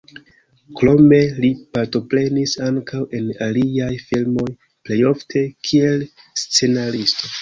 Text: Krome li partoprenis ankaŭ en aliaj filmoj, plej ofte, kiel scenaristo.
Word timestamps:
Krome 0.77 1.17
li 1.43 1.51
partoprenis 1.77 2.55
ankaŭ 2.69 3.01
en 3.19 3.27
aliaj 3.49 3.91
filmoj, 4.07 4.47
plej 4.89 4.99
ofte, 5.11 5.45
kiel 5.69 6.07
scenaristo. 6.47 7.29